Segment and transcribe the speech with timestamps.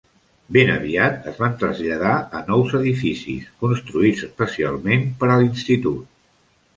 [0.55, 6.01] Ben aviat es van traslladar a nous edificis, construïts especialment per a l'institut.